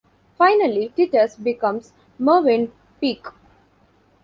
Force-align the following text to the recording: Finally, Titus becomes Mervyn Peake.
Finally, 0.35 0.91
Titus 0.97 1.35
becomes 1.35 1.93
Mervyn 2.17 2.71
Peake. 2.99 3.27